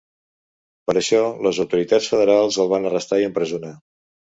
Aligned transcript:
Per 0.87 0.95
això, 1.01 1.21
les 1.49 1.61
autoritats 1.67 2.11
federals 2.15 2.61
el 2.67 2.75
van 2.77 2.93
arrestar 2.93 3.25
i 3.25 3.33
empresonar. 3.33 3.81